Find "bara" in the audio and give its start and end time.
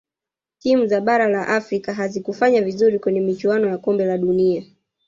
1.01-1.27